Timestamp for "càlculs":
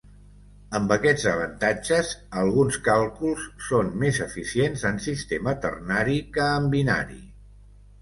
2.89-3.45